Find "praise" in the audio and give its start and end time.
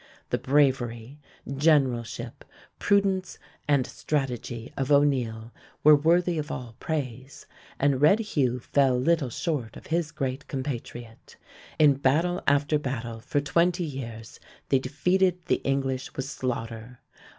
6.79-7.45